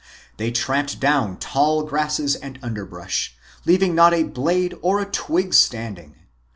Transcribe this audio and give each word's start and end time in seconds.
They 0.37 0.49
tramped 0.49 0.99
down 0.99 1.37
tall 1.37 1.83
grasses 1.83 2.35
and 2.35 2.57
underbrush, 2.63 3.35
leaving 3.67 3.93
not 3.93 4.15
a 4.15 4.23
blade 4.23 4.73
or 4.81 4.99
a 4.99 5.05
twig 5.05 5.53
standing. 5.53 6.15